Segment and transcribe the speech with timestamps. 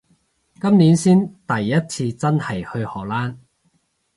[0.59, 3.35] 今年先第一次真係去荷蘭